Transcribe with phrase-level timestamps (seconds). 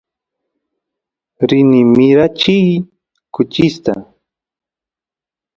[1.47, 2.67] rini mirachiy
[3.33, 3.93] kuchista